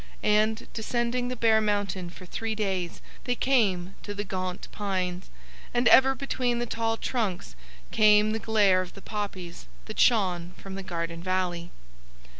And 0.23 0.67
descending 0.73 1.27
the 1.27 1.35
bare 1.35 1.61
mountain 1.61 2.09
for 2.09 2.25
three 2.25 2.55
days 2.55 3.01
they 3.25 3.35
came 3.35 3.93
to 4.01 4.15
the 4.15 4.23
gaunt 4.23 4.67
pines, 4.71 5.29
and 5.75 5.87
ever 5.89 6.15
between 6.15 6.57
the 6.57 6.65
tall 6.65 6.97
trunks 6.97 7.55
came 7.91 8.31
the 8.31 8.39
glare 8.39 8.81
of 8.81 8.93
the 8.95 9.01
poppies 9.03 9.67
that 9.85 9.99
shone 9.99 10.53
from 10.57 10.73
the 10.73 10.81
garden 10.81 11.21
valley. 11.21 11.69